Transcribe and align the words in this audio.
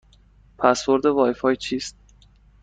پسورد 0.57 1.05
وای 1.05 1.33
فای 1.33 1.55
چیست؟ 1.55 1.97